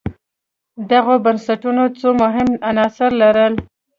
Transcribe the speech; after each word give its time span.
دغو 0.91 1.13
بنسټونو 1.25 1.83
څو 1.99 2.09
مهم 2.21 2.49
عناصر 2.69 3.09
لرل. 3.21 3.53